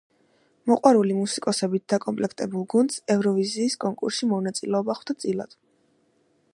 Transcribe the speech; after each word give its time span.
მოყვარული 0.69 1.17
მუსიკოსებით 1.17 1.83
დაკოპლექტებულ 1.93 2.65
გუნდს 2.75 3.03
ევროვიზიის 3.17 3.79
კონკურსში 3.85 4.31
მონაწილეობა 4.35 5.01
ხვდა 5.03 5.19
წილად. 5.25 5.57